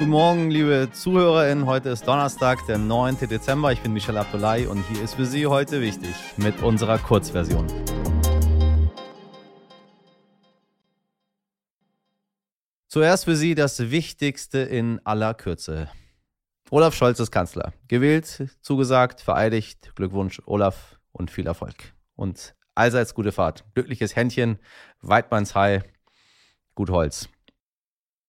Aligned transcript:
Guten 0.00 0.12
Morgen, 0.12 0.50
liebe 0.50 0.88
ZuhörerInnen. 0.90 1.66
Heute 1.66 1.90
ist 1.90 2.08
Donnerstag, 2.08 2.64
der 2.66 2.78
9. 2.78 3.18
Dezember. 3.28 3.70
Ich 3.70 3.82
bin 3.82 3.92
Michel 3.92 4.16
Abdullahi 4.16 4.64
und 4.64 4.82
hier 4.88 5.02
ist 5.02 5.16
für 5.16 5.26
Sie 5.26 5.46
heute 5.46 5.82
wichtig 5.82 6.14
mit 6.38 6.62
unserer 6.62 6.96
Kurzversion. 6.96 7.66
Zuerst 12.88 13.26
für 13.26 13.36
Sie 13.36 13.54
das 13.54 13.90
Wichtigste 13.90 14.60
in 14.60 15.04
aller 15.04 15.34
Kürze. 15.34 15.90
Olaf 16.70 16.94
Scholz 16.94 17.20
ist 17.20 17.30
Kanzler. 17.30 17.74
Gewählt, 17.86 18.48
zugesagt, 18.62 19.20
vereidigt. 19.20 19.92
Glückwunsch, 19.96 20.40
Olaf, 20.46 20.98
und 21.12 21.30
viel 21.30 21.46
Erfolg. 21.46 21.74
Und 22.16 22.54
allseits 22.74 23.12
gute 23.12 23.32
Fahrt. 23.32 23.66
Glückliches 23.74 24.16
Händchen, 24.16 24.60
Weidmanns 25.02 25.54
High, 25.54 25.82
gut 26.74 26.88
Holz. 26.88 27.28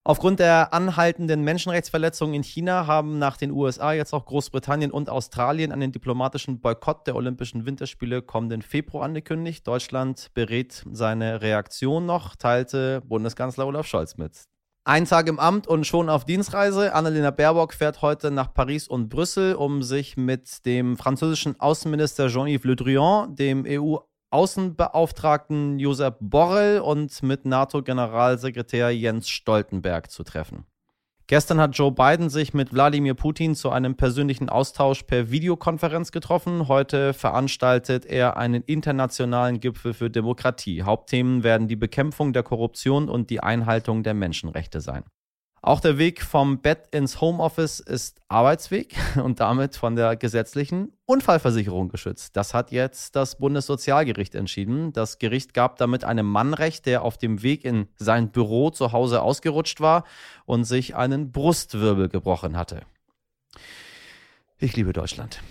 Aufgrund 0.04 0.40
der 0.40 0.74
anhaltenden 0.74 1.44
Menschenrechtsverletzungen 1.44 2.34
in 2.34 2.42
China 2.42 2.88
haben 2.88 3.20
nach 3.20 3.38
den 3.38 3.52
USA 3.52 3.94
jetzt 3.94 4.14
auch 4.14 4.26
Großbritannien 4.26 4.90
und 4.90 5.12
Australien 5.12 5.72
einen 5.72 5.92
diplomatischen 5.92 6.60
Boykott 6.60 7.06
der 7.06 7.16
Olympischen 7.16 7.68
Winterspiele 7.68 8.24
kommenden 8.24 8.64
Februar 8.64 9.06
angekündigt. 9.06 9.68
Deutschland 9.68 10.32
berät 10.34 10.84
seine 10.92 11.44
Reaktion 11.44 12.08
noch, 12.08 12.36
teilte 12.36 13.02
Bundeskanzler 13.02 13.68
Olaf 13.68 13.86
Scholz 13.86 14.18
mit. 14.18 14.46
Ein 14.86 15.06
Tag 15.06 15.28
im 15.28 15.38
Amt 15.38 15.68
und 15.68 15.86
schon 15.86 16.10
auf 16.10 16.26
Dienstreise. 16.26 16.96
Annalena 16.96 17.30
Baerbock 17.30 17.76
fährt 17.76 18.02
heute 18.02 18.32
nach 18.32 18.52
Paris 18.52 18.88
und 18.88 19.10
Brüssel, 19.10 19.54
um 19.54 19.84
sich 19.84 20.18
mit 20.18 20.66
dem 20.66 20.98
französischen 20.98 21.60
Außenminister 21.60 22.30
Jean-Yves 22.30 22.64
Le 22.66 22.76
Drian, 22.76 23.36
dem 23.36 23.66
EU 23.68 23.98
Außenbeauftragten 24.32 25.78
Josep 25.78 26.18
Borrell 26.20 26.80
und 26.80 27.22
mit 27.22 27.46
NATO-Generalsekretär 27.46 28.90
Jens 28.90 29.30
Stoltenberg 29.30 30.10
zu 30.10 30.24
treffen. 30.24 30.66
Gestern 31.28 31.62
hat 31.62 31.78
Joe 31.78 31.94
Biden 31.94 32.30
sich 32.30 32.54
mit 32.54 32.74
Wladimir 32.74 33.14
Putin 33.14 33.56
zu 33.56 33.70
einem 33.70 33.96
persönlichen 33.96 34.50
Austausch 34.50 35.04
per 35.04 35.32
Videokonferenz 35.32 36.12
getroffen. 36.12 36.68
Heute 36.68 37.14
veranstaltet 37.14 38.06
er 38.06 38.36
einen 38.36 38.64
internationalen 38.64 39.62
Gipfel 39.62 39.94
für 39.94 40.10
Demokratie. 40.10 40.84
Hauptthemen 40.84 41.44
werden 41.44 41.70
die 41.70 41.78
Bekämpfung 41.78 42.34
der 42.34 42.44
Korruption 42.44 43.08
und 43.08 43.30
die 43.30 43.42
Einhaltung 43.42 44.04
der 44.04 44.14
Menschenrechte 44.14 44.82
sein. 44.82 45.04
Auch 45.64 45.80
der 45.80 46.00
Weg 46.00 46.24
vom 46.24 46.60
Bett 46.60 46.88
ins 46.90 47.22
Homeoffice 47.22 47.80
ist 47.80 48.20
Arbeitsweg 48.28 48.96
und 49.24 49.40
damit 49.40 49.76
von 49.76 49.96
der 49.96 50.16
gesetzlichen 50.16 50.92
Unfallversicherung 51.06 51.90
geschützt. 51.90 52.36
Das 52.36 52.56
hat 52.56 52.72
jetzt 52.72 53.16
das 53.16 53.38
Bundessozialgericht 53.38 54.34
entschieden. 54.34 54.92
Das 54.92 55.20
Gericht 55.20 55.54
gab 55.54 55.78
damit 55.78 56.04
einem 56.04 56.26
Mann 56.26 56.56
recht, 56.56 56.88
der 56.88 57.04
auf 57.04 57.18
dem 57.20 57.44
Weg 57.44 57.64
in 57.64 57.88
sein 57.98 58.32
Büro 58.32 58.72
zu 58.72 58.92
Hause 58.92 59.22
ausgerutscht 59.22 59.82
war 59.82 60.04
und 60.46 60.64
sich 60.64 60.96
einen 60.96 61.32
Brustwirbel 61.32 62.10
gebrochen 62.10 62.58
hatte. 62.58 62.82
Ich 64.58 64.76
liebe 64.76 64.94
Deutschland. 64.94 65.42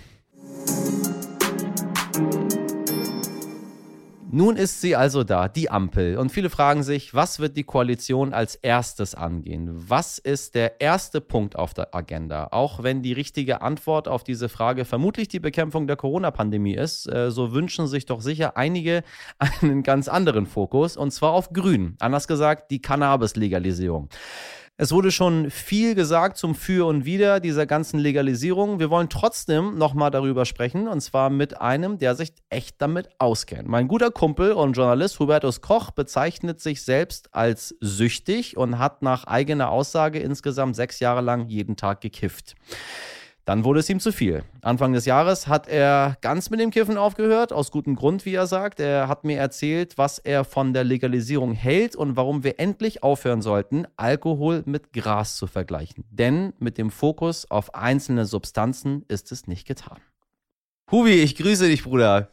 Nun 4.33 4.55
ist 4.55 4.81
sie 4.81 4.95
also 4.95 5.25
da, 5.25 5.49
die 5.49 5.71
Ampel. 5.71 6.17
Und 6.17 6.31
viele 6.31 6.51
fragen 6.51 6.85
sich, 6.85 7.15
was 7.15 7.41
wird 7.41 7.57
die 7.57 7.65
Koalition 7.65 8.33
als 8.33 8.55
erstes 8.55 9.17
angehen? 9.17 9.69
Was 9.73 10.19
ist 10.19 10.55
der 10.55 10.81
erste 10.81 11.21
Punkt 11.21 11.57
auf 11.57 11.75
der 11.75 11.97
Agenda? 11.97 12.47
Auch 12.53 12.85
wenn 12.85 13.03
die 13.03 13.13
richtige 13.13 13.61
Antwort 13.61 14.07
auf 14.07 14.23
diese 14.23 14.49
Frage 14.49 14.85
vermutlich 14.85 15.27
die 15.27 15.41
Bekämpfung 15.41 15.89
der 15.89 15.97
Corona-Pandemie 15.97 16.77
ist, 16.77 17.13
äh, 17.13 17.33
so 17.33 17.53
wünschen 17.53 17.89
sich 17.89 18.07
doch 18.07 18.21
sicher 18.21 18.57
einige 18.57 19.03
einen 19.63 19.83
ganz 19.83 20.07
anderen 20.07 20.47
Fokus, 20.47 20.97
und 20.97 21.11
zwar 21.11 21.33
auf 21.33 21.53
Grün. 21.53 21.97
Anders 21.99 22.29
gesagt, 22.29 22.71
die 22.71 22.81
Cannabis-Legalisierung. 22.81 24.11
Es 24.83 24.93
wurde 24.93 25.13
schon 25.13 25.51
viel 25.51 25.95
gesagt 25.95 26.39
zum 26.39 26.55
Für 26.55 26.87
und 26.87 27.05
Wider 27.05 27.39
dieser 27.39 27.67
ganzen 27.67 28.01
Legalisierung. 28.01 28.79
Wir 28.79 28.89
wollen 28.89 29.11
trotzdem 29.11 29.77
nochmal 29.77 30.11
darüber 30.11 30.47
sprechen 30.47 30.89
und 30.89 31.03
zwar 31.03 31.29
mit 31.29 31.61
einem, 31.61 31.99
der 31.99 32.15
sich 32.15 32.33
echt 32.49 32.81
damit 32.81 33.11
auskennt. 33.19 33.69
Mein 33.69 33.89
guter 33.89 34.11
Kumpel 34.11 34.53
und 34.53 34.73
Journalist 34.73 35.21
Hubertus 35.21 35.61
Koch 35.61 35.91
bezeichnet 35.91 36.63
sich 36.63 36.83
selbst 36.83 37.35
als 37.35 37.77
süchtig 37.81 38.57
und 38.57 38.79
hat 38.79 39.03
nach 39.03 39.25
eigener 39.25 39.69
Aussage 39.69 40.19
insgesamt 40.19 40.77
sechs 40.77 40.99
Jahre 40.99 41.21
lang 41.21 41.51
jeden 41.51 41.77
Tag 41.77 42.01
gekifft. 42.01 42.55
Dann 43.45 43.65
wurde 43.65 43.81
es 43.81 43.89
ihm 43.89 44.01
zu 44.01 44.13
viel. 44.13 44.45
Anfang 44.61 44.93
des 44.93 45.07
Jahres 45.07 45.49
hat 45.49 45.67
er 45.67 46.17
ganz 46.21 46.51
mit 46.51 46.61
dem 46.61 46.71
Kiffen 46.71 46.97
aufgehört, 46.97 47.53
aus 47.53 47.71
gutem 47.71 47.97
Grund, 47.97 48.25
wie 48.25 48.35
er 48.35 48.47
sagt. 48.47 48.81
Er 48.81 49.09
hat 49.09 49.25
mir 49.25 49.39
erzählt, 49.39 49.99
was 49.99 50.19
er 50.19 50.45
von 50.45 50.73
der 50.73 50.85
Legalisierung 50.85 51.53
hält 51.53 51.97
und 51.97 52.17
warum 52.17 52.45
wir 52.45 52.61
endlich 52.61 53.03
aufhören 53.03 53.43
sollten, 53.43 53.87
Alkohol 53.97 54.63
mit 54.67 54.93
Gras 54.93 55.37
zu 55.37 55.47
vergleichen. 55.47 56.05
Denn 56.11 56.53
mit 56.59 56.79
dem 56.79 56.91
Fokus 56.91 57.51
auf 57.51 57.75
einzelne 57.75 58.27
Substanzen 58.27 59.05
ist 59.09 59.33
es 59.33 59.47
nicht 59.47 59.67
getan. 59.67 59.99
Hubi, 60.91 61.23
ich 61.23 61.37
grüße 61.37 61.67
dich, 61.67 61.85
Bruder. 61.85 62.31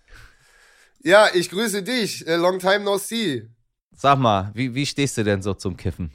Ja, 1.03 1.28
ich 1.34 1.50
grüße 1.50 1.84
dich. 1.84 2.25
Long 2.28 2.59
time 2.59 2.81
no 2.81 2.97
see. 2.97 3.47
Sag 3.96 4.19
mal, 4.19 4.51
wie, 4.53 4.75
wie 4.75 4.85
stehst 4.85 5.17
du 5.17 5.23
denn 5.23 5.41
so 5.41 5.53
zum 5.53 5.78
Kiffen? 5.78 6.12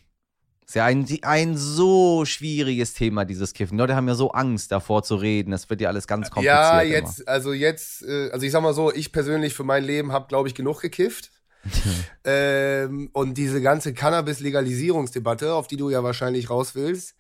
Ist 0.67 0.77
ja 0.77 0.85
ein, 0.85 1.07
ein 1.23 1.57
so 1.57 2.25
schwieriges 2.25 2.95
Thema, 2.95 3.25
dieses 3.25 3.53
Kiffen. 3.53 3.77
Die 3.77 3.81
Leute 3.81 3.97
haben 3.97 4.09
ja 4.09 4.15
so 4.15 4.31
Angst 4.31 4.73
davor 4.73 5.03
zu 5.03 5.17
reden. 5.17 5.51
Das 5.51 5.69
wird 5.69 5.81
ja 5.81 5.89
alles 5.89 6.07
ganz 6.07 6.31
kompliziert. 6.31 6.57
Ja, 6.57 6.83
jetzt, 6.83 7.21
immer. 7.21 7.29
also 7.29 7.53
jetzt, 7.53 8.03
äh, 8.03 8.31
also 8.31 8.47
ich 8.47 8.53
sag 8.53 8.63
mal 8.63 8.73
so, 8.73 8.93
ich 8.93 9.13
persönlich 9.13 9.55
für 9.55 9.65
mein 9.65 9.85
Leben 9.85 10.13
habe, 10.13 10.29
glaube 10.29 10.49
ich, 10.49 10.55
genug 10.55 10.81
gekifft. 10.81 11.31
ähm, 12.25 13.11
und 13.13 13.35
diese 13.39 13.63
ganze 13.63 13.95
Cannabis-Legalisierungsdebatte, 13.95 15.55
auf 15.55 15.69
die 15.69 15.77
du 15.77 15.91
ja 15.91 16.03
wahrscheinlich 16.03 16.51
raus 16.51 16.75
willst, 16.75 17.15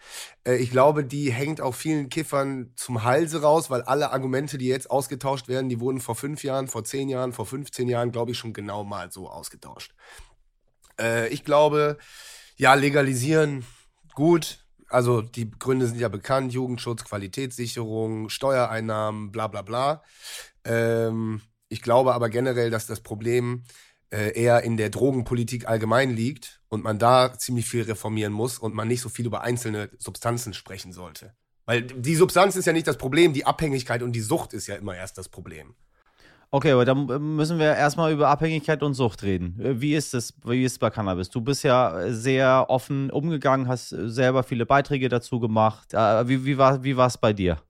äh, 0.44 0.56
ich 0.56 0.70
glaube, 0.70 1.04
die 1.04 1.30
hängt 1.30 1.60
auch 1.60 1.74
vielen 1.74 2.08
Kiffern 2.08 2.72
zum 2.74 3.04
Halse 3.04 3.42
raus, 3.42 3.70
weil 3.70 3.82
alle 3.82 4.10
Argumente, 4.10 4.58
die 4.58 4.66
jetzt 4.66 4.90
ausgetauscht 4.90 5.48
werden, 5.48 5.68
die 5.68 5.80
wurden 5.80 6.00
vor 6.00 6.16
fünf 6.16 6.42
Jahren, 6.42 6.66
vor 6.66 6.84
zehn 6.84 7.08
Jahren, 7.08 7.32
vor 7.32 7.46
15 7.46 7.88
Jahren, 7.88 8.10
glaube 8.10 8.32
ich, 8.32 8.38
schon 8.38 8.52
genau 8.52 8.82
mal 8.82 9.12
so 9.12 9.28
ausgetauscht. 9.28 9.94
Äh, 11.00 11.28
ich 11.28 11.44
glaube, 11.44 11.98
ja, 12.56 12.74
legalisieren, 12.74 13.64
gut. 14.14 14.58
Also 14.88 15.22
die 15.22 15.50
Gründe 15.50 15.86
sind 15.86 15.98
ja 15.98 16.08
bekannt, 16.08 16.52
Jugendschutz, 16.52 17.04
Qualitätssicherung, 17.04 18.28
Steuereinnahmen, 18.28 19.32
bla 19.32 19.48
bla 19.48 19.62
bla. 19.62 20.02
Ähm, 20.64 21.40
ich 21.68 21.80
glaube 21.80 22.14
aber 22.14 22.28
generell, 22.28 22.70
dass 22.70 22.86
das 22.86 23.00
Problem 23.00 23.64
äh, 24.10 24.38
eher 24.38 24.62
in 24.62 24.76
der 24.76 24.90
Drogenpolitik 24.90 25.66
allgemein 25.66 26.10
liegt 26.10 26.60
und 26.68 26.84
man 26.84 26.98
da 26.98 27.32
ziemlich 27.38 27.66
viel 27.66 27.82
reformieren 27.82 28.32
muss 28.32 28.58
und 28.58 28.74
man 28.74 28.86
nicht 28.86 29.00
so 29.00 29.08
viel 29.08 29.24
über 29.24 29.40
einzelne 29.40 29.88
Substanzen 29.98 30.52
sprechen 30.52 30.92
sollte. 30.92 31.34
Weil 31.64 31.82
die 31.82 32.16
Substanz 32.16 32.56
ist 32.56 32.66
ja 32.66 32.74
nicht 32.74 32.86
das 32.86 32.98
Problem, 32.98 33.32
die 33.32 33.46
Abhängigkeit 33.46 34.02
und 34.02 34.12
die 34.12 34.20
Sucht 34.20 34.52
ist 34.52 34.66
ja 34.66 34.74
immer 34.74 34.94
erst 34.94 35.16
das 35.16 35.30
Problem. 35.30 35.74
Okay, 36.54 36.72
aber 36.72 36.84
dann 36.84 37.06
müssen 37.34 37.58
wir 37.58 37.74
erstmal 37.74 38.12
über 38.12 38.28
Abhängigkeit 38.28 38.82
und 38.82 38.92
Sucht 38.92 39.22
reden. 39.22 39.54
Wie 39.56 39.94
ist 39.94 40.12
es, 40.12 40.34
wie 40.44 40.68
bei 40.78 40.90
Cannabis? 40.90 41.30
Du 41.30 41.40
bist 41.40 41.62
ja 41.64 42.12
sehr 42.12 42.66
offen 42.68 43.10
umgegangen, 43.10 43.68
hast 43.68 43.88
selber 43.88 44.42
viele 44.42 44.66
Beiträge 44.66 45.08
dazu 45.08 45.40
gemacht. 45.40 45.94
Äh, 45.94 46.28
wie, 46.28 46.44
wie 46.44 46.58
war 46.58 46.84
wie 46.84 46.90
es 46.90 47.16
bei 47.16 47.32
dir? 47.32 47.62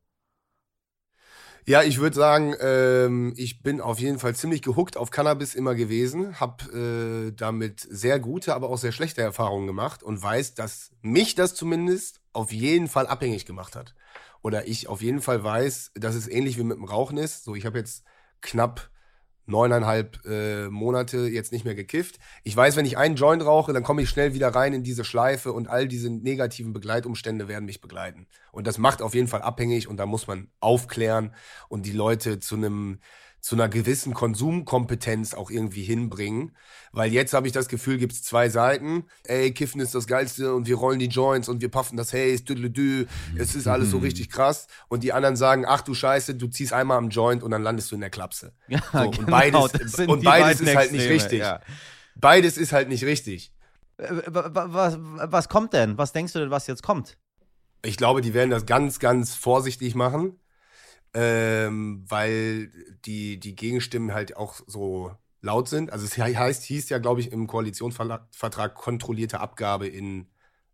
Ja, 1.65 1.85
ich 1.85 2.01
würde 2.01 2.17
sagen, 2.17 2.57
ähm, 2.61 3.35
ich 3.37 3.63
bin 3.63 3.81
auf 3.81 4.01
jeden 4.01 4.19
Fall 4.19 4.35
ziemlich 4.35 4.63
gehuckt 4.63 4.97
auf 4.97 5.13
Cannabis 5.13 5.55
immer 5.55 5.77
gewesen, 5.77 6.41
habe 6.41 7.29
äh, 7.29 7.33
damit 7.37 7.87
sehr 7.89 8.19
gute, 8.19 8.53
aber 8.53 8.69
auch 8.69 8.79
sehr 8.79 8.91
schlechte 8.91 9.23
Erfahrungen 9.23 9.69
gemacht 9.69 10.03
und 10.03 10.21
weiß, 10.21 10.55
dass 10.55 10.91
mich 11.03 11.37
das 11.37 11.55
zumindest 11.55 12.21
auf 12.33 12.51
jeden 12.51 12.89
Fall 12.89 13.07
abhängig 13.07 13.47
gemacht 13.47 13.77
hat. 13.77 13.95
Oder 14.43 14.67
ich 14.67 14.89
auf 14.89 15.03
jeden 15.03 15.21
Fall 15.21 15.45
weiß, 15.45 15.93
dass 15.95 16.17
es 16.17 16.27
ähnlich 16.27 16.59
wie 16.59 16.65
mit 16.65 16.79
dem 16.79 16.85
Rauchen 16.85 17.17
ist. 17.17 17.45
So, 17.45 17.55
ich 17.55 17.65
habe 17.65 17.79
jetzt 17.79 18.03
knapp 18.43 18.91
neuneinhalb 19.47 20.25
äh, 20.25 20.69
Monate 20.69 21.29
jetzt 21.29 21.53
nicht 21.53 21.65
mehr 21.65 21.75
gekifft. 21.75 22.19
Ich 22.45 22.57
weiß, 22.57 22.77
wenn 22.77 22.87
ich 22.87 22.97
einen 22.97 23.17
Joint 23.17 23.45
rauche, 23.45 23.73
dann 23.73 23.83
komme 23.83 24.03
ich 24.03 24.09
schnell 24.09 24.35
wieder 24.35 24.49
rein 24.49 24.73
in 24.73 24.85
diese 24.85 25.05
Schleife 25.05 25.53
und 25.53 25.69
all 25.69 25.89
diese 25.89 26.11
negativen 26.11 26.73
Begleitumstände 26.73 27.49
werden 27.49 27.65
mich 27.65 27.81
begleiten. 27.81 28.27
Und 28.53 28.67
das 28.67 28.79
macht 28.79 29.03
auf 29.03 29.15
jeden 29.15 29.29
Fall 29.29 29.43
abhängig 29.43 29.89
und 29.89 29.97
da 29.97 30.07
muss 30.07 30.27
man 30.27 30.49
aufklären 30.61 31.35
und 31.69 31.87
die 31.87 31.93
Leute 31.93 32.39
zu 32.39 32.55
einem 32.57 33.01
zu 33.43 33.57
einer 33.57 33.69
gewissen 33.69 34.15
Konsumkompetenz 34.15 35.35
auch 35.35 35.51
irgendwie 35.51 35.83
hinbringen. 35.83 36.57
Weil 36.93 37.13
jetzt 37.13 37.35
habe 37.35 37.49
ich 37.49 37.53
das 37.53 37.67
Gefühl, 37.67 37.99
gibt 37.99 38.13
es 38.13 38.23
zwei 38.23 38.49
Seiten. 38.49 39.05
Ey, 39.25 39.53
Kiffen 39.53 39.81
ist 39.81 39.97
das 39.97 40.07
Geilste 40.07 40.55
und 40.55 40.69
wir 40.69 40.77
rollen 40.77 41.01
die 41.01 41.07
Joints 41.07 41.49
und 41.49 41.61
wir 41.61 41.69
puffen 41.69 41.97
das 41.97 42.13
Haze, 42.13 42.45
düdelüdü, 42.45 43.07
es 43.37 43.57
ist 43.57 43.67
alles 43.67 43.91
so 43.91 43.99
mhm. 43.99 44.05
richtig 44.05 44.31
krass. 44.31 44.69
Und 44.89 45.03
die 45.03 45.13
anderen 45.13 45.35
sagen, 45.35 45.65
ach 45.67 45.81
du 45.81 45.93
Scheiße, 45.93 46.37
du 46.37 46.47
ziehst 46.47 46.73
einmal 46.73 46.99
am 46.99 47.09
Joint 47.09 47.43
und 47.43 47.51
dann 47.51 47.65
landest 47.65 47.91
du 47.91 47.97
in 47.97 48.01
der 48.01 48.11
Klapse. 48.11 48.53
Ja, 48.69 48.81
so, 48.93 49.01
und 49.01 49.17
genau, 49.17 49.31
beides, 49.31 49.99
und 49.99 50.25
beides 50.25 50.61
ist 50.61 50.77
halt 50.77 50.93
nicht 50.93 51.09
richtig. 51.09 51.41
Ja. 51.41 51.61
Beides 52.15 52.57
ist 52.57 52.73
halt 52.73 52.89
nicht 52.89 53.05
richtig. 53.05 53.53
Was, 53.99 54.97
was 54.99 55.49
kommt 55.49 55.73
denn? 55.73 55.99
Was 55.99 56.13
denkst 56.13 56.33
du 56.33 56.39
denn, 56.39 56.51
was 56.51 56.69
jetzt 56.69 56.83
kommt? 56.83 57.19
Ich 57.85 57.97
glaube, 57.97 58.23
die 58.23 58.33
werden 58.33 58.51
das 58.51 58.65
ganz, 58.65 58.99
ganz 58.99 59.35
vorsichtig 59.35 59.95
machen 59.95 60.39
ähm, 61.15 62.05
weil 62.09 62.71
die, 63.05 63.39
die 63.39 63.55
Gegenstimmen 63.55 64.15
halt 64.15 64.37
auch 64.37 64.57
so 64.67 65.13
laut 65.41 65.69
sind. 65.69 65.93
Also 65.93 66.05
es 66.07 66.17
heißt, 66.17 66.63
hieß 66.65 66.89
ja, 66.89 66.99
glaube 66.99 67.21
ich, 67.21 67.33
im 67.33 67.47
Koalitionsvertrag 67.47 68.75
kontrollierte 68.75 69.41
Abgabe 69.41 69.89
in 69.89 70.29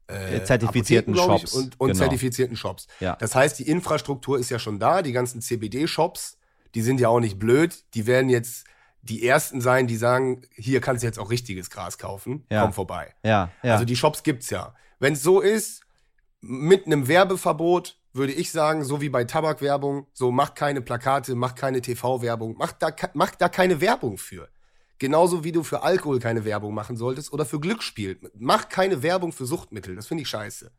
äh, 0.07 0.43
zertifizierten 0.45 1.15
Apotheken, 1.15 1.39
Shops. 1.39 1.53
und, 1.55 1.81
und 1.81 1.89
genau. 1.89 1.99
zertifizierten 1.99 2.57
Shops. 2.57 2.87
Ja. 3.01 3.17
Das 3.17 3.35
heißt, 3.35 3.59
die 3.59 3.69
Infrastruktur 3.69 4.39
ist 4.39 4.51
ja 4.51 4.59
schon 4.59 4.79
da, 4.79 5.03
die 5.03 5.13
ganzen 5.13 5.41
CBD-Shops, 5.41 6.39
die 6.75 6.83
sind 6.83 7.01
ja 7.01 7.09
auch 7.09 7.21
nicht 7.21 7.39
blöd, 7.39 7.85
die 7.95 8.07
werden 8.07 8.31
jetzt 8.31 8.67
die 9.03 9.27
ersten 9.27 9.61
sein, 9.61 9.87
die 9.87 9.97
sagen, 9.97 10.43
hier 10.55 10.81
kannst 10.81 11.03
du 11.03 11.07
jetzt 11.07 11.19
auch 11.19 11.31
richtiges 11.31 11.71
Gras 11.71 11.99
kaufen, 11.99 12.45
Ja. 12.51 12.63
komm 12.63 12.73
vorbei. 12.73 13.15
Ja, 13.23 13.51
ja. 13.63 13.73
Also 13.73 13.85
die 13.85 13.97
Shops 13.97 14.23
gibt's 14.23 14.51
ja. 14.51 14.75
Wenn 14.99 15.13
es 15.15 15.23
so 15.23 15.41
ist, 15.41 15.83
mit 16.41 16.87
einem 16.87 17.09
Werbeverbot 17.09 17.99
würde 18.13 18.33
ich 18.33 18.51
sagen, 18.51 18.85
so 18.85 19.01
wie 19.01 19.09
bei 19.09 19.25
Tabakwerbung, 19.25 20.07
so 20.13 20.31
macht 20.31 20.55
keine 20.57 20.81
Plakate, 20.81 21.35
macht 21.35 21.57
keine 21.57 21.81
TV-Werbung, 21.83 22.57
macht 22.57 22.77
da, 22.83 22.91
macht 23.15 23.41
da 23.41 23.49
keine 23.49 23.81
Werbung 23.81 24.19
für. 24.19 24.49
Genauso 24.99 25.45
wie 25.45 25.53
du 25.53 25.63
für 25.63 25.83
Alkohol 25.83 26.19
keine 26.19 26.45
Werbung 26.45 26.75
machen 26.75 26.97
solltest 26.97 27.33
oder 27.33 27.47
für 27.47 27.61
Glücksspiel. 27.61 28.19
Mach 28.37 28.69
keine 28.69 29.03
Werbung 29.03 29.31
für 29.33 29.47
Suchtmittel. 29.47 29.95
Das 29.95 30.09
finde 30.09 30.23
ich 30.23 30.29
scheiße. 30.29 30.73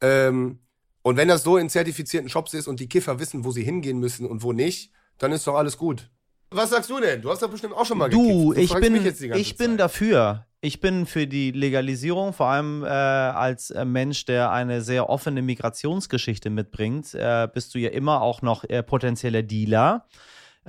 Ähm, 0.00 0.60
und 1.02 1.16
wenn 1.16 1.28
das 1.28 1.42
so 1.42 1.56
in 1.56 1.68
zertifizierten 1.68 2.28
Shops 2.28 2.54
ist 2.54 2.68
und 2.68 2.78
die 2.80 2.88
Kiffer 2.88 3.18
wissen, 3.18 3.44
wo 3.44 3.50
sie 3.50 3.64
hingehen 3.64 3.98
müssen 3.98 4.26
und 4.26 4.42
wo 4.42 4.52
nicht, 4.52 4.92
dann 5.18 5.32
ist 5.32 5.46
doch 5.46 5.56
alles 5.56 5.76
gut. 5.78 6.10
Was 6.50 6.70
sagst 6.70 6.90
du 6.90 7.00
denn? 7.00 7.20
Du 7.20 7.30
hast 7.30 7.42
doch 7.42 7.50
bestimmt 7.50 7.74
auch 7.74 7.84
schon 7.86 7.98
mal 7.98 8.08
Du, 8.08 8.50
gekifft. 8.50 8.74
ich 8.74 8.80
bin, 8.80 9.34
ich 9.36 9.56
bin 9.56 9.70
Zeit. 9.72 9.80
dafür. 9.80 10.46
Ich 10.60 10.80
bin 10.80 11.06
für 11.06 11.28
die 11.28 11.52
Legalisierung, 11.52 12.32
vor 12.32 12.46
allem 12.46 12.82
äh, 12.82 12.88
als 12.88 13.70
äh, 13.70 13.84
Mensch, 13.84 14.24
der 14.24 14.50
eine 14.50 14.82
sehr 14.82 15.08
offene 15.08 15.40
Migrationsgeschichte 15.40 16.50
mitbringt, 16.50 17.14
äh, 17.14 17.46
bist 17.52 17.76
du 17.76 17.78
ja 17.78 17.90
immer 17.90 18.22
auch 18.22 18.42
noch 18.42 18.64
äh, 18.64 18.82
potenzieller 18.82 19.44
Dealer. 19.44 20.06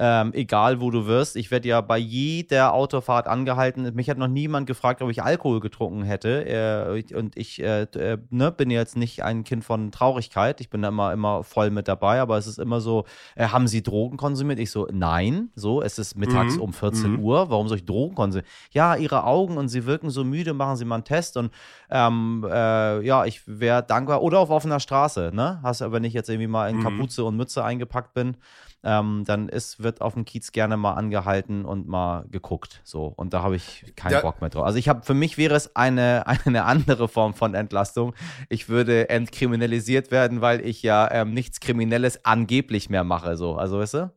Ähm, 0.01 0.31
egal 0.33 0.79
wo 0.79 0.91
du 0.91 1.07
wirst. 1.07 1.35
Ich 1.35 1.51
werde 1.51 1.67
ja 1.67 1.81
bei 1.81 1.97
jeder 1.97 2.73
Autofahrt 2.73 3.27
angehalten. 3.27 3.93
Mich 3.95 4.09
hat 4.09 4.17
noch 4.17 4.29
niemand 4.29 4.65
gefragt, 4.65 5.01
ob 5.01 5.09
ich 5.09 5.21
Alkohol 5.21 5.59
getrunken 5.59 6.03
hätte. 6.03 6.45
Äh, 6.47 7.13
und 7.15 7.37
ich 7.37 7.61
äh, 7.61 7.81
äh, 7.81 8.17
ne, 8.29 8.49
bin 8.49 8.69
jetzt 8.71 8.95
nicht 8.95 9.23
ein 9.23 9.43
Kind 9.43 9.65
von 9.65 9.91
Traurigkeit. 9.91 10.61
Ich 10.61 10.69
bin 10.69 10.81
da 10.83 10.87
immer, 10.87 11.11
immer 11.11 11.43
voll 11.43 11.69
mit 11.69 11.89
dabei. 11.89 12.21
Aber 12.21 12.37
es 12.37 12.47
ist 12.47 12.59
immer 12.59 12.79
so, 12.79 13.03
äh, 13.35 13.47
haben 13.49 13.67
Sie 13.67 13.83
Drogen 13.83 14.15
konsumiert? 14.15 14.59
Ich 14.59 14.71
so, 14.71 14.87
nein. 14.89 15.49
So, 15.55 15.81
es 15.81 15.99
ist 15.99 16.15
mittags 16.15 16.55
Mhm. 16.55 16.61
um 16.61 16.71
14 16.73 17.11
Mhm. 17.13 17.19
Uhr. 17.19 17.49
Warum 17.49 17.67
soll 17.67 17.77
ich 17.79 17.85
Drogen 17.85 18.15
konsumieren? 18.15 18.49
Ja, 18.71 18.95
Ihre 18.95 19.25
Augen 19.25 19.57
und 19.57 19.67
Sie 19.67 19.85
wirken 19.85 20.09
so 20.11 20.23
müde. 20.23 20.53
Machen 20.53 20.77
Sie 20.77 20.85
mal 20.85 20.95
einen 20.95 21.03
Test. 21.03 21.35
Und 21.35 21.51
ähm, 21.89 22.47
äh, 22.49 23.05
ja, 23.05 23.25
ich 23.25 23.41
wäre 23.45 23.83
dankbar. 23.83 24.21
Oder 24.21 24.39
auf 24.39 24.49
offener 24.49 24.79
Straße. 24.79 25.31
Ne? 25.33 25.59
Hast 25.61 25.81
du, 25.81 25.91
wenn 25.91 26.05
ich 26.05 26.13
jetzt 26.13 26.29
irgendwie 26.29 26.47
mal 26.47 26.69
in 26.69 26.77
Mhm. 26.77 26.83
Kapuze 26.83 27.25
und 27.25 27.35
Mütze 27.35 27.65
eingepackt 27.65 28.13
bin 28.13 28.37
ähm, 28.83 29.23
dann 29.25 29.49
ist, 29.49 29.83
wird 29.83 29.99
auf 30.01 30.13
dem 30.13 30.23
Kiez 30.25 30.51
gerne 30.51 30.77
mal 30.77 30.93
angehalten 30.93 31.65
und 31.65 31.87
mal 31.87 32.25
geguckt. 32.31 32.81
So. 32.83 33.07
Und 33.15 33.33
da 33.33 33.41
habe 33.43 33.55
ich 33.57 33.91
keinen 33.95 34.13
Ja. 34.13 34.21
Bock 34.21 34.39
mehr 34.41 34.49
drauf. 34.49 34.63
Also 34.65 34.77
ich 34.79 34.87
habe, 34.87 35.03
für 35.03 35.13
mich 35.13 35.37
wäre 35.37 35.55
es 35.55 35.75
eine, 35.75 36.25
eine 36.45 36.63
andere 36.65 37.07
Form 37.07 37.33
von 37.33 37.53
Entlastung. 37.55 38.13
Ich 38.47 38.69
würde 38.69 39.09
entkriminalisiert 39.09 40.11
werden, 40.11 40.41
weil 40.41 40.65
ich 40.65 40.81
ja 40.83 41.11
ähm, 41.11 41.33
nichts 41.33 41.59
Kriminelles 41.59 42.23
angeblich 42.25 42.89
mehr 42.89 43.03
mache. 43.03 43.35
So. 43.37 43.55
Also 43.55 43.79
weißt 43.79 43.93
du? 43.95 44.13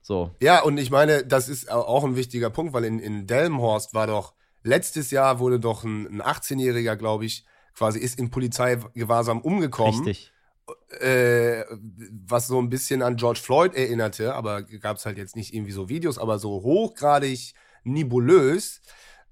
So. 0.00 0.30
Ja, 0.40 0.62
und 0.62 0.78
ich 0.78 0.90
meine, 0.90 1.24
das 1.24 1.48
ist 1.48 1.70
au- 1.70 1.80
auch 1.82 2.04
ein 2.04 2.16
wichtiger 2.16 2.50
Punkt, 2.50 2.72
weil 2.72 2.84
in, 2.84 2.98
in 2.98 3.26
Delmenhorst 3.26 3.94
war 3.94 4.06
doch, 4.06 4.34
letztes 4.62 5.10
Jahr 5.10 5.38
wurde 5.38 5.58
doch 5.60 5.84
ein, 5.84 6.06
ein 6.06 6.22
18-Jähriger, 6.22 6.96
glaube 6.96 7.24
ich, 7.26 7.44
quasi 7.74 7.98
ist 7.98 8.18
in 8.18 8.30
Polizeigewahrsam 8.30 9.40
umgekommen. 9.40 9.94
Richtig. 9.94 10.32
Äh, 11.00 11.64
was 12.26 12.46
so 12.46 12.58
ein 12.60 12.70
bisschen 12.70 13.02
an 13.02 13.16
George 13.16 13.40
Floyd 13.42 13.74
erinnerte, 13.74 14.34
aber 14.34 14.62
gab 14.62 14.96
es 14.96 15.04
halt 15.04 15.18
jetzt 15.18 15.36
nicht 15.36 15.52
irgendwie 15.52 15.72
so 15.72 15.88
Videos, 15.90 16.16
aber 16.18 16.38
so 16.38 16.62
hochgradig 16.62 17.52
nebulös. 17.84 18.80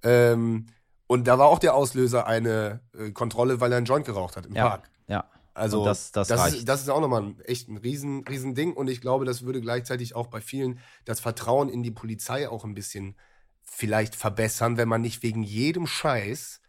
Ähm, 0.02 0.66
und 1.06 1.26
da 1.26 1.38
war 1.38 1.46
auch 1.46 1.58
der 1.58 1.74
Auslöser 1.74 2.26
eine 2.26 2.80
äh, 2.98 3.10
Kontrolle, 3.12 3.60
weil 3.60 3.72
er 3.72 3.78
einen 3.78 3.86
Joint 3.86 4.04
geraucht 4.04 4.36
hat 4.36 4.46
im 4.46 4.54
Ja. 4.54 4.68
Park. 4.68 4.90
Ja. 5.08 5.30
Also 5.54 5.78
Und 5.80 5.86
das- 5.86 6.12
das 6.12 6.28
das, 6.28 6.52
ist, 6.54 6.68
das 6.68 6.82
ist 6.82 6.90
auch 6.90 7.00
nochmal 7.00 7.22
ein, 7.22 7.40
echt 7.46 7.68
ein 7.68 7.78
riesen, 7.78 8.24
riesen 8.28 8.54
Ding 8.54 8.74
und 8.74 8.88
ich 8.90 9.00
glaube, 9.00 9.24
das 9.24 9.42
würde 9.46 9.62
gleichzeitig 9.62 10.14
auch 10.14 10.26
bei 10.26 10.42
vielen 10.42 10.78
das 11.06 11.20
Vertrauen 11.20 11.70
in 11.70 11.82
die 11.82 11.90
Polizei 11.90 12.48
auch 12.50 12.64
ein 12.64 12.74
bisschen 12.74 13.16
vielleicht 13.62 14.14
verbessern, 14.14 14.76
wenn 14.76 14.88
man 14.88 15.00
nicht 15.00 15.22
wegen 15.22 15.42
jedem 15.42 15.86
Scheiß 15.86 16.60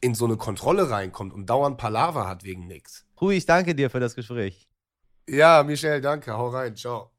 in 0.00 0.14
so 0.14 0.24
eine 0.24 0.36
Kontrolle 0.38 0.88
reinkommt 0.88 1.34
und 1.34 1.46
dauernd 1.50 1.76
Palaver 1.76 2.26
hat 2.26 2.44
wegen 2.44 2.66
nix. 2.66 3.04
Rui, 3.20 3.36
ich 3.36 3.46
danke 3.46 3.74
dir 3.74 3.90
für 3.90 4.00
das 4.00 4.14
Gespräch. 4.14 4.68
Ja, 5.28 5.62
Michel, 5.62 6.00
danke. 6.00 6.32
Hau 6.32 6.48
rein. 6.48 6.74
Ciao. 6.76 7.12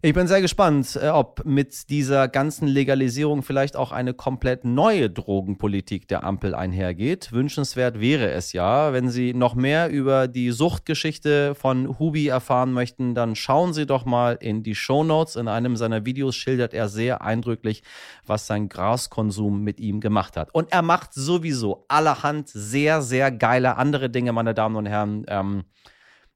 Ich 0.00 0.14
bin 0.14 0.28
sehr 0.28 0.40
gespannt, 0.40 0.96
äh, 1.02 1.08
ob 1.08 1.44
mit 1.44 1.90
dieser 1.90 2.28
ganzen 2.28 2.68
Legalisierung 2.68 3.42
vielleicht 3.42 3.74
auch 3.74 3.90
eine 3.90 4.14
komplett 4.14 4.64
neue 4.64 5.10
Drogenpolitik 5.10 6.06
der 6.06 6.22
Ampel 6.22 6.54
einhergeht. 6.54 7.32
Wünschenswert 7.32 7.98
wäre 7.98 8.30
es 8.30 8.52
ja. 8.52 8.92
Wenn 8.92 9.08
Sie 9.08 9.34
noch 9.34 9.56
mehr 9.56 9.90
über 9.90 10.28
die 10.28 10.52
Suchtgeschichte 10.52 11.56
von 11.56 11.98
Hubi 11.98 12.28
erfahren 12.28 12.72
möchten, 12.72 13.16
dann 13.16 13.34
schauen 13.34 13.72
Sie 13.72 13.86
doch 13.86 14.04
mal 14.04 14.38
in 14.40 14.62
die 14.62 14.76
Shownotes. 14.76 15.34
In 15.34 15.48
einem 15.48 15.76
seiner 15.76 16.06
Videos 16.06 16.36
schildert 16.36 16.74
er 16.74 16.88
sehr 16.88 17.22
eindrücklich, 17.22 17.82
was 18.24 18.46
sein 18.46 18.68
Graskonsum 18.68 19.64
mit 19.64 19.80
ihm 19.80 19.98
gemacht 19.98 20.36
hat. 20.36 20.54
Und 20.54 20.70
er 20.70 20.82
macht 20.82 21.12
sowieso 21.12 21.86
allerhand 21.88 22.48
sehr, 22.50 23.02
sehr 23.02 23.32
geile 23.32 23.76
andere 23.76 24.10
Dinge, 24.10 24.32
meine 24.32 24.54
Damen 24.54 24.76
und 24.76 24.86
Herren. 24.86 25.24
Ähm, 25.26 25.64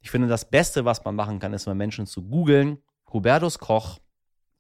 ich 0.00 0.10
finde, 0.10 0.26
das 0.26 0.50
Beste, 0.50 0.84
was 0.84 1.04
man 1.04 1.14
machen 1.14 1.38
kann, 1.38 1.52
ist 1.52 1.66
mal 1.66 1.76
Menschen 1.76 2.06
zu 2.06 2.22
googeln. 2.22 2.78
Hubertus 3.12 3.58
Koch, 3.58 3.98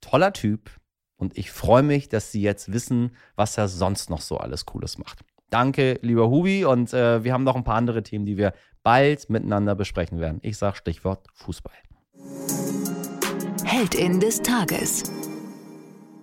toller 0.00 0.32
Typ. 0.32 0.70
Und 1.16 1.38
ich 1.38 1.50
freue 1.52 1.82
mich, 1.82 2.08
dass 2.08 2.32
Sie 2.32 2.42
jetzt 2.42 2.72
wissen, 2.72 3.14
was 3.36 3.56
er 3.56 3.68
sonst 3.68 4.10
noch 4.10 4.20
so 4.20 4.38
alles 4.38 4.66
Cooles 4.66 4.98
macht. 4.98 5.20
Danke, 5.50 5.98
lieber 6.02 6.28
Hubi. 6.28 6.64
Und 6.64 6.92
äh, 6.92 7.22
wir 7.22 7.32
haben 7.32 7.44
noch 7.44 7.56
ein 7.56 7.64
paar 7.64 7.76
andere 7.76 8.02
Themen, 8.02 8.24
die 8.24 8.36
wir 8.36 8.54
bald 8.82 9.30
miteinander 9.30 9.74
besprechen 9.74 10.18
werden. 10.18 10.40
Ich 10.42 10.56
sage 10.56 10.76
Stichwort 10.76 11.26
Fußball. 11.34 11.74
Heldin 13.64 14.18
des 14.18 14.42
Tages. 14.42 15.21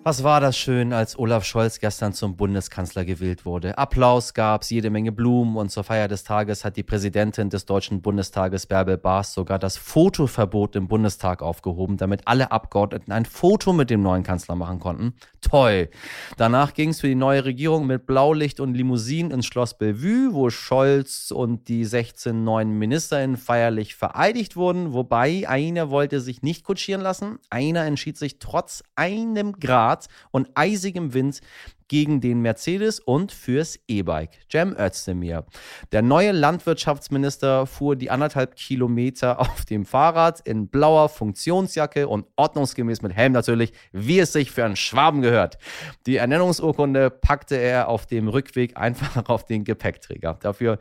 Was 0.01 0.23
war 0.23 0.39
das 0.39 0.57
schön, 0.57 0.93
als 0.93 1.19
Olaf 1.19 1.43
Scholz 1.43 1.77
gestern 1.77 2.13
zum 2.13 2.37
Bundeskanzler 2.37 3.03
gewählt 3.03 3.45
wurde? 3.45 3.77
Applaus 3.77 4.33
gab's, 4.33 4.69
jede 4.69 4.89
Menge 4.89 5.11
Blumen 5.11 5.57
und 5.57 5.71
zur 5.71 5.83
Feier 5.83 6.07
des 6.07 6.23
Tages 6.23 6.63
hat 6.63 6.77
die 6.77 6.83
Präsidentin 6.83 7.49
des 7.49 7.65
Deutschen 7.65 8.01
Bundestages 8.01 8.65
Bärbel 8.65 8.97
Baas 8.97 9.33
sogar 9.33 9.59
das 9.59 9.75
Fotoverbot 9.75 10.77
im 10.77 10.87
Bundestag 10.87 11.41
aufgehoben, 11.41 11.97
damit 11.97 12.21
alle 12.29 12.53
Abgeordneten 12.53 13.11
ein 13.11 13.25
Foto 13.25 13.73
mit 13.73 13.89
dem 13.89 14.01
neuen 14.01 14.23
Kanzler 14.23 14.55
machen 14.55 14.79
konnten. 14.79 15.15
Toll. 15.41 15.89
Danach 16.37 16.73
ging's 16.73 17.01
für 17.01 17.07
die 17.07 17.15
neue 17.15 17.43
Regierung 17.43 17.85
mit 17.85 18.05
Blaulicht 18.05 18.61
und 18.61 18.75
Limousinen 18.75 19.31
ins 19.31 19.47
Schloss 19.47 19.77
Bellevue, 19.77 20.33
wo 20.33 20.49
Scholz 20.49 21.29
und 21.29 21.67
die 21.67 21.83
16 21.83 22.41
neuen 22.41 22.71
MinisterInnen 22.79 23.35
feierlich 23.35 23.95
vereidigt 23.95 24.55
wurden, 24.55 24.93
wobei 24.93 25.47
einer 25.49 25.89
wollte 25.89 26.21
sich 26.21 26.41
nicht 26.41 26.63
kutschieren 26.63 27.01
lassen. 27.01 27.39
Einer 27.49 27.83
entschied 27.83 28.17
sich 28.17 28.39
trotz 28.39 28.81
einem 28.95 29.59
Grad 29.59 29.88
und 30.31 30.49
eisigem 30.55 31.13
Wind 31.13 31.41
gegen 31.89 32.21
den 32.21 32.41
Mercedes 32.41 33.01
und 33.01 33.33
fürs 33.33 33.77
E-Bike. 33.89 34.31
Cem 34.49 34.75
Özdemir. 34.79 35.45
Der 35.91 36.01
neue 36.01 36.31
Landwirtschaftsminister 36.31 37.65
fuhr 37.65 37.97
die 37.97 38.09
anderthalb 38.09 38.55
Kilometer 38.55 39.39
auf 39.41 39.65
dem 39.65 39.85
Fahrrad 39.85 40.39
in 40.41 40.69
blauer 40.69 41.09
Funktionsjacke 41.09 42.07
und 42.07 42.25
ordnungsgemäß 42.37 43.01
mit 43.01 43.13
Helm 43.13 43.33
natürlich, 43.33 43.73
wie 43.91 44.19
es 44.19 44.31
sich 44.31 44.51
für 44.51 44.63
einen 44.63 44.77
Schwaben 44.77 45.21
gehört. 45.21 45.57
Die 46.05 46.15
Ernennungsurkunde 46.15 47.09
packte 47.09 47.55
er 47.55 47.89
auf 47.89 48.05
dem 48.05 48.29
Rückweg 48.29 48.77
einfach 48.77 49.27
auf 49.27 49.45
den 49.45 49.65
Gepäckträger. 49.65 50.37
Dafür 50.41 50.79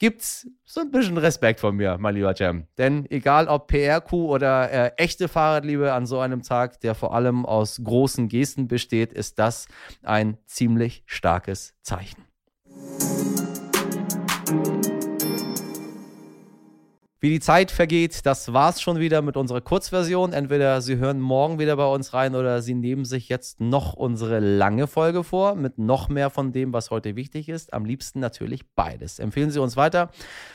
gibt's 0.00 0.48
so 0.64 0.80
ein 0.80 0.90
bisschen 0.90 1.18
Respekt 1.18 1.60
von 1.60 1.76
mir, 1.76 1.96
mein 1.98 2.14
lieber 2.14 2.34
Cem. 2.34 2.66
Denn 2.78 3.06
egal 3.10 3.48
ob 3.48 3.68
PR-Kuh 3.68 4.30
oder 4.30 4.70
äh, 4.70 4.92
echte 4.96 5.28
Fahrradliebe 5.28 5.92
an 5.92 6.06
so 6.06 6.18
einem 6.20 6.42
Tag, 6.42 6.80
der 6.80 6.94
vor 6.94 7.14
allem 7.14 7.44
aus 7.44 7.80
großen 7.84 8.28
Gesten 8.28 8.66
besteht, 8.66 9.12
ist 9.12 9.38
das 9.38 9.68
ein 10.02 10.38
ziemlich 10.46 11.02
starkes 11.06 11.74
Zeichen. 11.82 12.24
Wie 17.22 17.28
die 17.28 17.40
Zeit 17.40 17.70
vergeht, 17.70 18.24
das 18.24 18.54
war's 18.54 18.80
schon 18.80 18.98
wieder 18.98 19.20
mit 19.20 19.36
unserer 19.36 19.60
Kurzversion. 19.60 20.32
Entweder 20.32 20.80
Sie 20.80 20.96
hören 20.96 21.20
morgen 21.20 21.58
wieder 21.58 21.76
bei 21.76 21.84
uns 21.84 22.14
rein 22.14 22.34
oder 22.34 22.62
Sie 22.62 22.72
nehmen 22.72 23.04
sich 23.04 23.28
jetzt 23.28 23.60
noch 23.60 23.92
unsere 23.92 24.38
lange 24.38 24.86
Folge 24.86 25.22
vor 25.22 25.54
mit 25.54 25.76
noch 25.76 26.08
mehr 26.08 26.30
von 26.30 26.52
dem, 26.52 26.72
was 26.72 26.90
heute 26.90 27.16
wichtig 27.16 27.50
ist. 27.50 27.74
Am 27.74 27.84
liebsten 27.84 28.20
natürlich 28.20 28.64
beides. 28.74 29.18
Empfehlen 29.18 29.50
Sie 29.50 29.60
uns 29.60 29.76
weiter. 29.76 30.10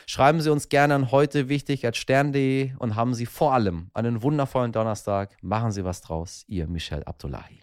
Schreiben 0.06 0.40
Sie 0.40 0.50
uns 0.50 0.68
gerne 0.68 0.96
an 0.96 1.12
heute 1.12 1.48
wichtig 1.48 1.86
at 1.86 1.96
stern.de 1.96 2.72
und 2.80 2.96
haben 2.96 3.14
Sie 3.14 3.26
vor 3.26 3.54
allem 3.54 3.90
einen 3.94 4.24
wundervollen 4.24 4.72
Donnerstag. 4.72 5.36
Machen 5.42 5.70
Sie 5.70 5.84
was 5.84 6.00
draus. 6.00 6.42
Ihr 6.48 6.66
Michel 6.66 7.04
Abdullahi. 7.04 7.60